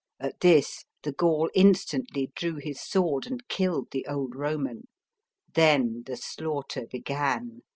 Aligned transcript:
At 0.19 0.39
this, 0.39 0.85
the 1.03 1.11
Gaul 1.11 1.51
instantly 1.53 2.31
drew 2.35 2.55
his 2.55 2.81
sword, 2.81 3.27
and 3.27 3.47
killed 3.47 3.89
the 3.91 4.07
old 4.07 4.33
Koman. 4.33 4.85
Then 5.53 6.01
the 6.07 6.17
slaughter 6.17 6.87
began. 6.89 7.61